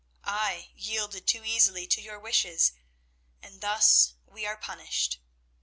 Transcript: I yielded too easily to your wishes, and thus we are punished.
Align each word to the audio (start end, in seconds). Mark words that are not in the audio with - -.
I 0.25 0.71
yielded 0.73 1.27
too 1.27 1.43
easily 1.43 1.85
to 1.85 2.01
your 2.01 2.17
wishes, 2.19 2.71
and 3.39 3.61
thus 3.61 4.13
we 4.25 4.47
are 4.47 4.57
punished. 4.57 5.19